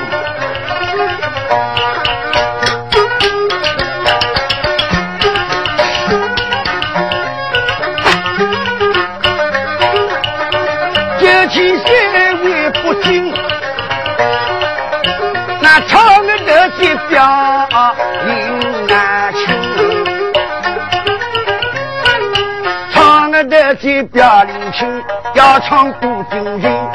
[25.34, 26.90] 要唱古今情。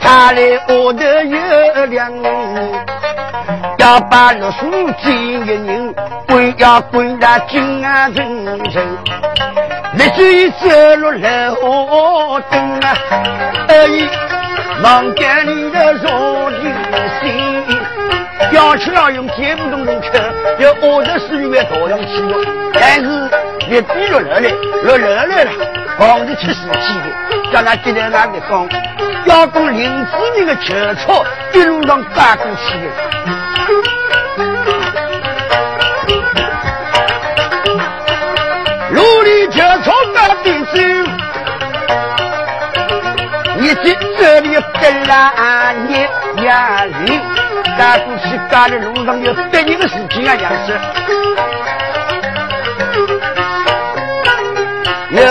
[0.00, 2.72] 他来我的有两人，
[3.78, 4.70] 要把六书
[5.02, 5.94] 记一人
[6.28, 8.82] 归要归那金安城城。
[9.94, 12.94] 历史走入楼灯啊，
[13.68, 14.08] 而已
[14.82, 16.62] 望见你的若情
[17.20, 17.24] 心。
[18.52, 20.10] 要吃要用铁不动动吃，
[20.58, 22.36] 要饿着死里面多样吃了，
[22.74, 23.28] 但是。
[23.68, 24.48] 也逼着热来，
[24.84, 25.50] 热热来了，
[25.98, 27.06] 房子出事气的，
[27.50, 28.68] 叫他接在那个讲，
[29.24, 31.24] 要跟林子那个车车
[31.54, 32.86] 一路上赶过去的。
[38.90, 40.72] 路里车车那边走，
[43.58, 45.32] 你这这里跟了
[45.88, 46.06] 你
[46.44, 47.20] 呀人，
[47.78, 50.78] 赶过去赶的路上有别人的事情啊，样子。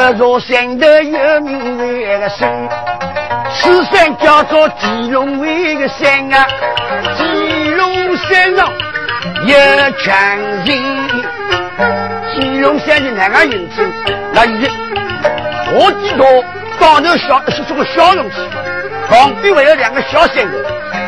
[0.05, 2.47] 有座山头有名的一个山，
[3.51, 6.45] 此山叫做吉隆位的山啊。
[7.17, 8.71] 吉隆山上
[9.47, 9.57] 有
[9.97, 10.15] 强
[10.63, 10.67] 人，
[12.35, 13.81] 吉隆山的哪个名字？
[14.31, 14.69] 那一
[15.73, 16.23] 我记得
[16.79, 18.47] 高头小是这个小龙溪，
[19.09, 20.51] 旁边还有两个小山头。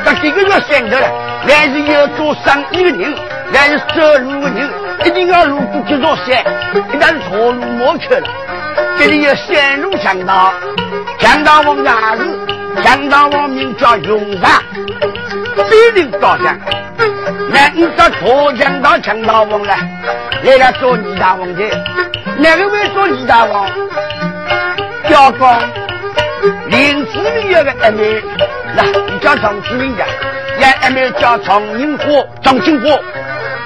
[0.06, 1.08] 那这个叫山头了，
[1.46, 3.14] 还是有做生意的人，
[3.54, 4.68] 还是走路的人，
[5.06, 6.44] 一定要路过这座山，
[6.92, 8.28] 一旦错路莫去了。
[9.00, 10.52] 这里有三路强盗，
[11.20, 12.48] 强盗王伢子，
[12.84, 14.52] 强盗王名叫永山，
[15.70, 16.60] 必定高山。
[17.52, 19.78] 那你到脱江到强盗王来，
[20.44, 21.64] 来了做李大王的，
[22.40, 23.70] 哪个会做李大王？
[25.08, 25.62] 叫讲
[26.68, 28.22] 林志明有个妹妹，
[28.76, 30.04] 那你叫张志明的，
[30.60, 32.06] 也阿妹叫常银花、
[32.42, 32.98] 张金花、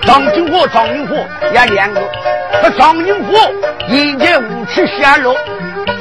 [0.03, 1.15] 张金火、常银火，
[1.53, 2.01] 也两个。
[2.61, 3.51] 这常银火
[3.87, 5.35] 现在武器下落，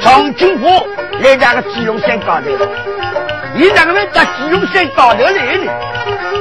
[0.01, 0.85] 常金火
[1.21, 2.65] 来那个基隆山高头，
[3.55, 5.71] 你那个人在基隆山高头来呢？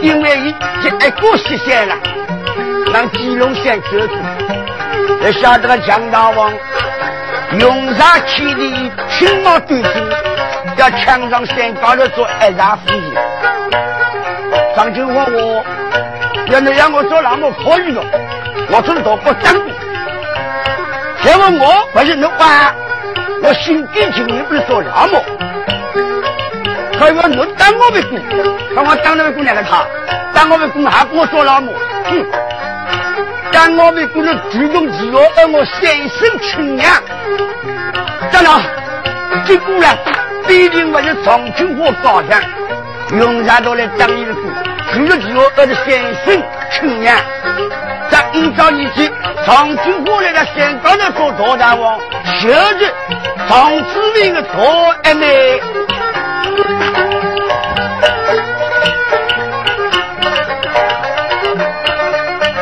[0.03, 1.95] 因为一一过实现了，
[2.93, 4.15] 让基隆县走住。
[5.23, 6.53] 要晓得个江大王
[7.59, 9.91] 用啥气力，青毛对子，
[10.77, 13.13] 要抢上山高头做二大夫人。
[14.75, 15.65] 张金华我，
[16.51, 18.03] 原来让我做老婆可以了
[18.73, 19.73] 我从来都不等你
[21.25, 22.75] 因为我不是你爸
[23.43, 25.23] 我心甘情愿不是做老婆
[26.99, 29.87] 他说能当我们姑娘看我当那个姑娘的他
[30.35, 31.73] 当我们姑娘还不我做老母
[32.05, 32.27] 哼。
[33.53, 36.89] 当我们姑娘主动起来让我献身青年
[38.33, 38.61] 站长
[39.47, 39.97] 这姑娘
[40.49, 42.43] 必定不是重庆或高腔
[43.19, 44.41] 用啥都来当你的姑。
[44.41, 47.17] 娘主动自我而是先生请娘。
[48.11, 49.11] 在五朝以前，
[49.47, 51.99] 长春过来的香港的做大大王，
[52.41, 52.93] 就是
[53.49, 55.61] 长子明的大妹。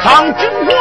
[0.02, 0.74] 长春过，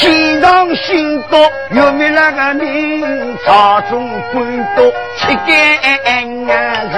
[0.00, 1.38] 天上星多，
[1.72, 5.46] 又没那个明朝中官多，七干
[6.46, 6.90] 人，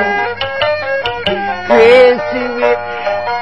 [1.69, 2.21] 为是
[2.61, 2.79] 为。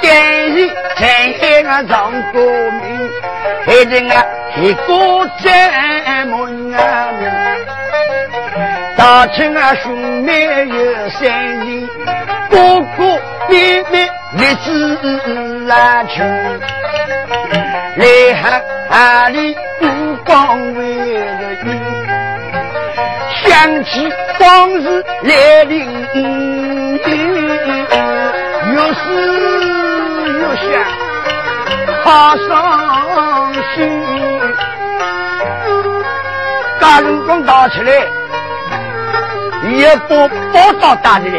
[0.01, 0.11] 今
[0.57, 0.67] 日
[0.99, 1.05] 在
[1.39, 3.11] 海啊上过名，
[3.67, 4.25] 海人啊
[4.57, 6.79] 一个在门啊
[8.97, 11.87] 大清啊兄妹有三人，
[12.49, 12.57] 哥
[12.97, 14.09] 哥妹妹
[14.39, 16.27] 日子啊穷，
[18.01, 18.07] 来
[18.88, 19.84] 海里不
[20.24, 20.78] 光为
[21.18, 21.66] 了运，
[23.44, 25.86] 想起往日来临，
[28.74, 29.01] 又是。
[30.57, 30.64] 想，
[32.03, 33.76] 好伤心。
[36.80, 37.92] 大龙宫打起来，
[39.68, 41.36] 一把宝刀打起来，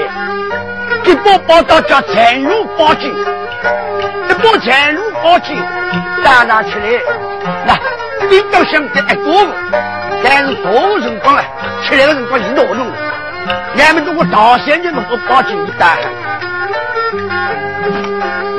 [1.06, 5.56] 一把宝刀叫残如宝剑，一把残如宝剑
[6.24, 6.86] 打拿起来，
[7.66, 7.76] 那
[8.28, 9.48] 兵都想得一个，
[10.24, 11.44] 但是多个辰光啊，
[11.84, 12.88] 起来的辰光一闹弄，
[13.78, 15.98] 俺们中国大仙人们把宝剑一打。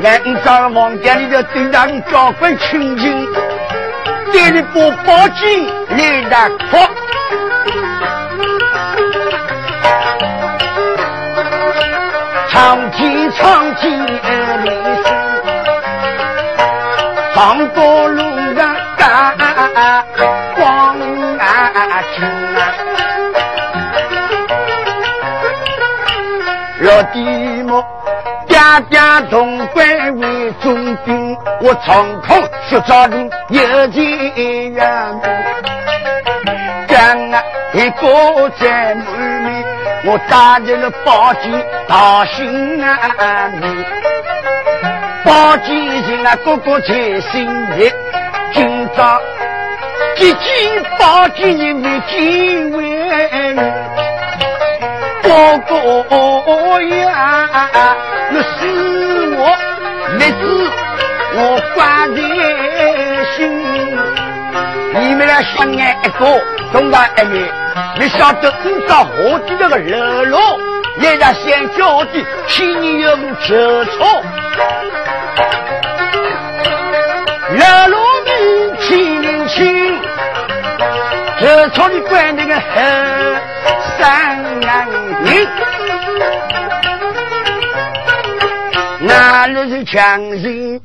[0.05, 2.99] 俺在房间里头对那个交关亲，
[4.33, 6.89] 带着把宝剑来打破，
[12.51, 14.07] 长天长天
[17.43, 18.23] 上过路
[18.55, 19.37] 上干
[20.55, 20.97] 光
[21.41, 22.25] 啊青
[22.55, 22.57] 啊，
[26.79, 27.19] 落地
[27.65, 27.85] 么？
[28.47, 35.11] 家家潼关为中兵，我长空学招兵有钱呀！
[36.87, 39.05] 将啊一个在门
[39.43, 39.65] 面，
[40.05, 41.51] 我打着了宝剑
[41.89, 43.01] 大兴啊！
[45.25, 47.47] 宝剑人啊，个个在心
[47.79, 47.93] 里，
[48.53, 49.21] 今朝
[50.17, 53.55] 几件宝剑人为几位。
[55.23, 57.49] 哥哥呀，
[58.31, 58.51] 你是
[59.37, 59.41] 我
[60.19, 60.71] 妹子，
[61.37, 61.39] 我
[61.75, 62.17] 挂在
[63.37, 63.39] 心。
[64.95, 66.21] 你们俩相爱一个，
[66.73, 67.49] 同当一面。
[67.99, 70.39] 你晓得五朝河底那个楼楼，
[70.99, 74.23] 来到县郊的千年有九错。
[77.55, 78.31] 楼楼的
[78.81, 80.01] 千年情，
[81.41, 82.65] 九错的关那个后
[83.99, 85.49] 山人，
[89.01, 90.81] 哪里是强人？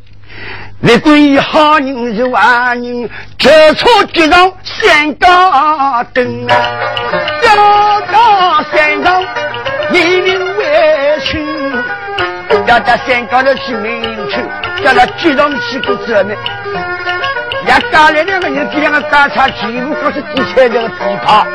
[0.79, 6.53] 不管于好人是坏人，这错决上山高登啊！
[7.43, 9.25] 要到山上，
[9.93, 11.47] 一命为亲，
[12.65, 14.43] 要到山高头去民去，
[14.83, 16.37] 叫他决上去个责任。
[17.65, 21.47] 要家里两个人，这两个干茶全部都是地产这个地盘。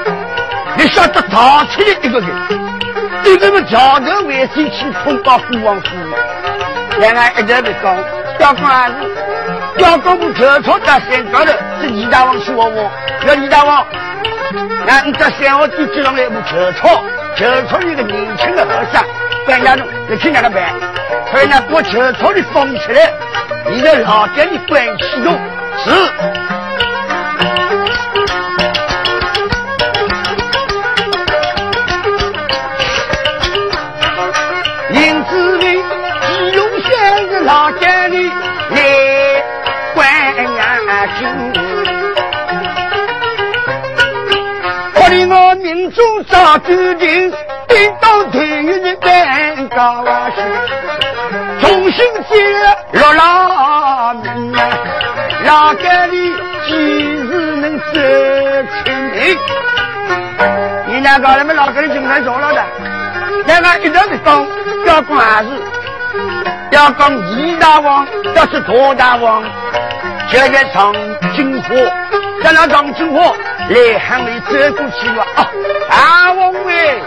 [0.77, 2.29] 你晓得逃出来一个人，
[3.25, 5.89] 一个人桥头为谁去通报父王府？
[6.99, 7.97] 两个一直在讲，
[8.39, 8.95] 小官
[9.77, 12.91] 要搞不车车在山高头，是李大王说我，
[13.27, 13.87] 要李大王，
[14.87, 16.73] 那你在山后就接上来一部车
[17.37, 19.05] 求出一个年轻的和尚，
[19.47, 20.63] 管家中你去哪个办？
[21.31, 23.11] 快拿把求出的封起来，
[23.71, 25.33] 你在老家你关启动
[25.85, 26.42] 是。
[46.53, 47.33] 做啥决定？
[47.69, 50.45] 顶到退役的班高兴，
[51.61, 52.31] 重新接
[52.93, 54.69] 落拉命啊！
[55.45, 56.31] 哪个里
[56.67, 56.71] 几
[57.29, 57.85] 时能走
[58.85, 59.39] 清明？
[60.89, 62.63] 你两个人们哪个里经常做了的？
[63.47, 64.47] 两个一直是讲
[64.87, 65.51] 要管事，
[66.73, 69.43] 要讲李大王，要是托大王，
[70.29, 70.93] 就要唱
[71.35, 71.75] 金火，
[72.43, 73.35] 在那唱金火。
[73.69, 75.49] 来喊你走过去了啊！
[75.89, 77.01] 大王喂，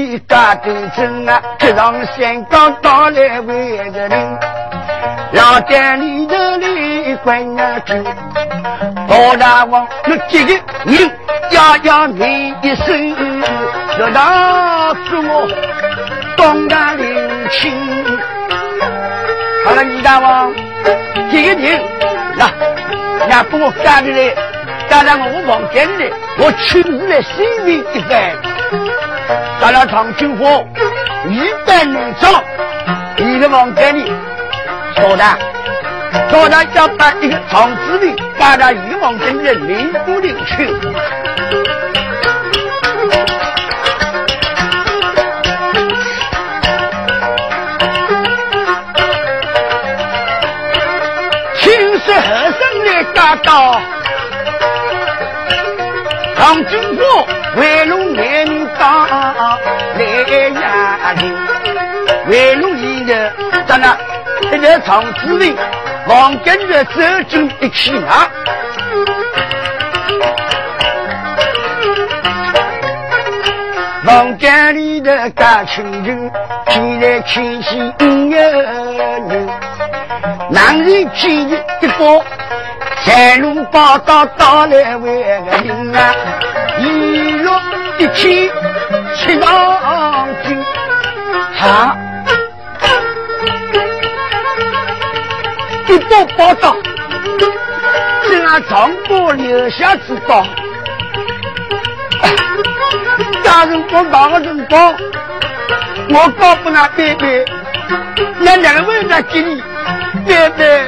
[0.00, 4.38] 朝里干斗争啊，这让香港打来为个人，
[5.32, 7.94] 让店里头里关啊住。
[9.08, 11.10] 老大王，那几个人
[11.50, 13.14] 要要你一声，
[13.98, 15.48] 要打死我
[16.36, 17.72] 东干领亲。
[19.66, 20.54] 好了，李大王，
[21.30, 21.80] 几个人，
[22.36, 22.50] 那
[23.28, 24.34] 那把我干的来，
[24.88, 28.49] 干到我房间里，我亲自来审问一番。
[29.60, 30.64] 咱俩唱军火，
[31.28, 32.42] 一旦能唱，
[33.16, 34.12] 一个房间里，
[34.96, 35.24] 说的，
[36.30, 38.06] 说的要把一个长子的
[38.38, 40.68] 把他一个房间里领不领去。
[51.54, 53.80] 青石和尚来打道，
[56.36, 57.26] 唱军火
[57.56, 58.09] 为龙
[61.14, 61.22] 呀！
[62.26, 63.32] 为路一人，
[63.66, 63.96] 在那
[64.52, 65.54] 一在长子里，
[66.06, 68.28] 望跟着走进一起啊！
[74.04, 76.30] 房间里的大青人，
[76.68, 79.48] 进来看戏五月人，
[80.50, 82.22] 男人牵着一包，
[83.04, 86.14] 山路八道打来为个人啊！
[86.78, 87.50] 一路
[87.98, 88.50] 一起。
[89.16, 89.99] 七郎君，
[91.60, 91.94] 他
[95.88, 96.74] 一报报道，
[98.24, 100.46] 是俺长伯留下之宝。
[103.44, 104.94] 大人不打个人光，
[106.08, 107.44] 我告诉那贝贝，
[108.38, 109.62] 那两位在给你，
[110.24, 110.86] 贝贝，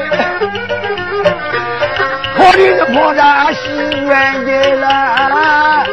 [2.34, 3.58] 可怜的婆大喜
[4.06, 5.84] 欢的啦。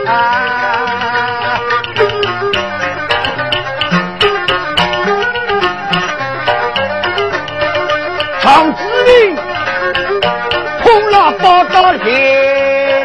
[11.50, 12.04] 碰了报道来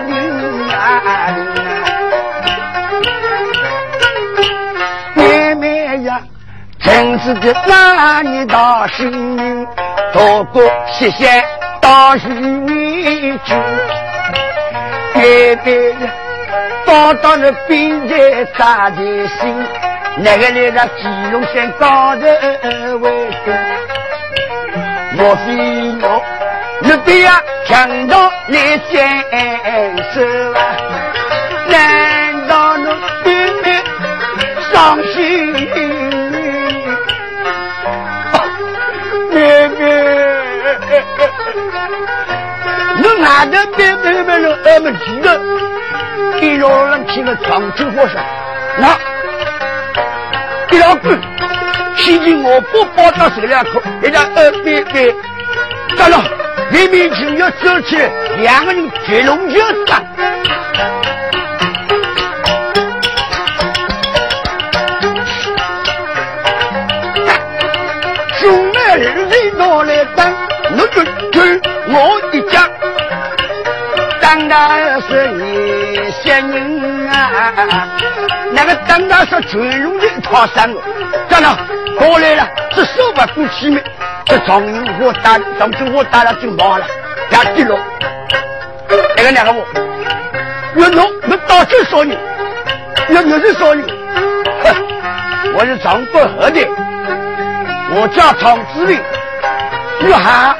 [0.01, 0.13] 临
[0.71, 1.35] 啊！
[5.15, 6.21] 妹妹呀，
[6.79, 9.67] 真是个男女大幸运，
[10.13, 11.27] 多过谢谢
[11.81, 13.55] 大喜你祝。
[15.15, 16.13] 妹妹呀，
[16.85, 19.67] 报道的兵在扎在心，
[20.19, 22.27] 那个来到吉隆山高头
[22.99, 23.11] 为
[23.47, 23.55] 生。
[25.17, 25.57] 莫非
[26.03, 26.21] 我
[26.95, 27.33] 你不要
[27.67, 29.05] 强盗来坚
[30.15, 30.21] 守？
[31.69, 32.85] 难道你
[33.25, 33.83] 妹妹
[34.73, 35.53] 伤心？
[39.33, 39.81] 妹妹，
[43.03, 45.41] 你哪的妹妹妹了那么急的？
[46.41, 48.25] 一老人听了长青火上，
[48.79, 48.97] 那
[50.71, 51.19] 一老鬼。
[51.97, 55.13] 提起我不抱到手两口，人家二妹妹，
[55.97, 56.23] 到了
[56.75, 60.03] 明明就要走起来，两个人结龙就打。
[68.41, 70.33] 兄妹二人拿来打，
[70.77, 71.63] 我就跟
[71.93, 72.69] 我一家，
[74.21, 77.89] 当等到是你仙人啊，
[78.53, 80.83] 那个等到是最容易逃生了。
[81.29, 81.57] 站了，
[81.99, 83.81] 过来了，这手把鼓起没？
[84.27, 86.87] 这张云我打，上次我打了就忘了，
[87.31, 87.79] 要记了。
[89.17, 89.67] 那个两个我，
[90.77, 92.19] 我弄我打这说你，
[93.11, 93.83] 要有人说你，
[94.63, 94.75] 哼，
[95.55, 96.67] 我是张国和的，
[97.95, 99.01] 我叫常志林，
[100.01, 100.57] 你喊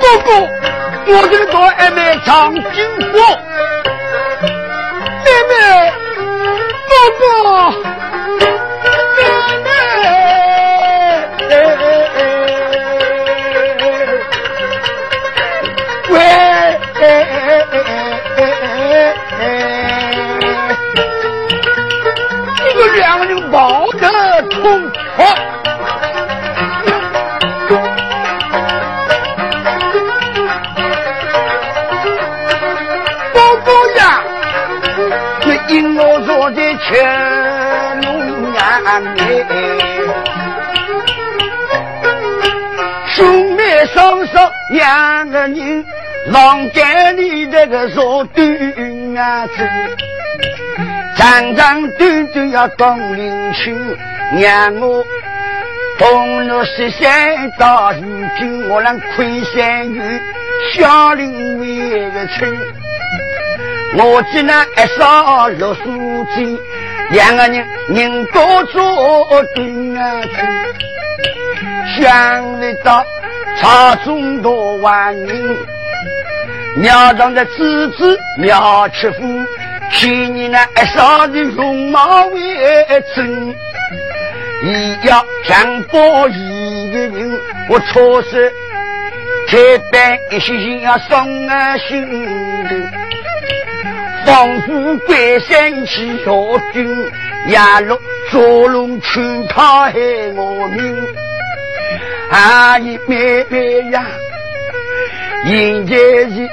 [0.00, 0.48] 哥哥。
[1.08, 2.62] 我这个多妹妹长金
[3.12, 3.18] 货，
[5.24, 5.92] 妹妹
[6.88, 7.24] 哥哥，
[24.66, 25.26] 得痛快。
[36.88, 38.06] 乾隆
[39.14, 39.46] 年，
[43.08, 45.84] 兄妹双双两个人，
[46.28, 49.68] 郎间里这个说对啊子，
[51.16, 53.74] 长长短短要当领亲，
[54.32, 55.04] 让我
[55.98, 58.00] 同了十三到如
[58.38, 60.20] 今，我让亏三月，
[60.74, 62.58] 小林为个亲。
[63.98, 65.80] 我只能一烧六书
[66.34, 66.60] 记，
[67.10, 70.20] 两个人人多做对啊
[71.94, 73.02] 去，想得到
[73.58, 75.56] 朝中多万人，
[76.82, 79.22] 庙上的子子庙吃福，
[79.92, 82.40] 去年那一烧的容貌为
[83.14, 83.54] 真，
[84.66, 88.52] 你要强迫一个人，我错失
[89.46, 89.56] 开
[89.92, 92.04] 办一些人要送啊心。
[94.24, 96.84] 仿佛关山起小军，
[97.50, 97.96] 压落
[98.28, 99.92] 捉龙群他害
[100.34, 100.96] 我命。
[102.32, 104.04] 阿姨妹妹呀，
[105.46, 106.50] 现在是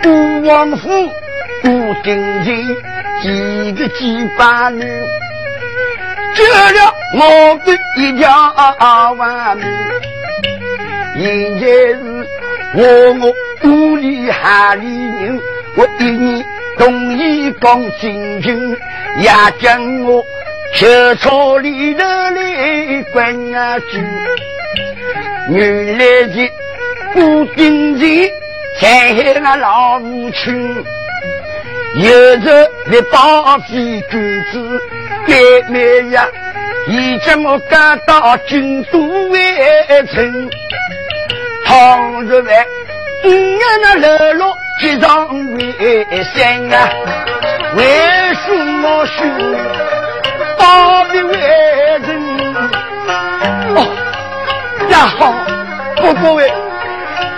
[0.00, 0.88] 孤王府
[1.62, 2.76] 孤丁人，
[3.20, 4.84] 几个几把女，
[6.38, 7.20] 救了我
[7.64, 8.24] 的一条
[9.56, 9.60] 命。
[11.16, 11.22] 现
[11.58, 11.62] 在
[11.98, 11.98] 是
[12.74, 12.80] 我
[13.20, 13.22] 我
[13.64, 14.86] 屋里哈里
[15.20, 15.40] 人，
[15.76, 16.46] 我一年。
[16.78, 18.76] 东一讲金军，
[19.18, 19.28] 也
[19.60, 20.22] 将我
[20.74, 20.86] 小
[21.16, 23.98] 草里头来关啊住。
[25.50, 26.48] 原来是
[27.12, 28.30] 古丁人
[28.80, 30.84] 在害那老母亲，
[31.94, 34.80] 有着一把飞棍子，
[35.26, 36.28] 妹妹呀，
[36.86, 39.40] 已将我赶到京都为
[40.12, 40.50] 城，
[41.64, 42.66] 倘若来，
[43.24, 44.56] 五年那流落。
[44.80, 45.26] 结上
[45.56, 46.88] 为山啊，
[47.74, 47.84] 为
[48.46, 49.12] 什么是
[50.56, 51.36] 大的为
[51.98, 52.08] 人？
[53.74, 53.78] 哦，
[54.88, 55.34] 呀好，
[55.96, 56.48] 不过喂，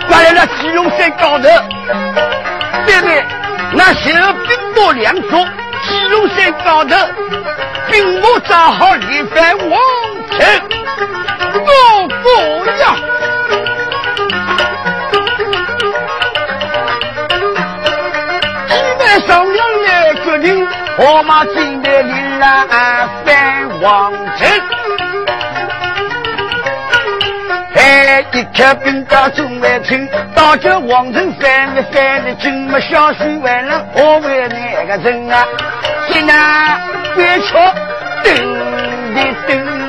[0.09, 1.49] 来来那鸡龙山高头，
[2.85, 3.25] 妹妹，
[3.73, 5.47] 那小兵多两座，
[5.87, 6.95] 鸡龙山高头，
[7.89, 9.79] 兵马扎好立在王
[10.29, 10.39] 城，
[11.53, 12.95] 哥哥呀！
[19.27, 20.67] 商量来决定，
[20.97, 24.49] 我马进来临来翻王城，
[27.81, 35.47] 哎，一客兵到中外听，大叫王城翻了翻了，金么小水完了，我为哪个人啊？
[36.07, 36.33] 现在
[37.15, 37.73] 别瞧，
[38.23, 38.33] 等
[39.15, 39.80] 的等。